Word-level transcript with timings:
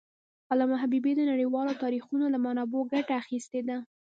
علامه 0.51 0.75
حبيبي 0.83 1.11
د 1.15 1.21
نړیوالو 1.31 1.79
تاریخونو 1.83 2.25
له 2.33 2.37
منابعو 2.45 2.89
ګټه 2.93 3.13
اخېستې 3.23 3.61
ده. 3.67 3.77